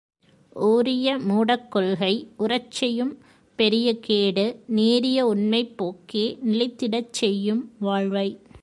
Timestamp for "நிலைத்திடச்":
6.45-7.11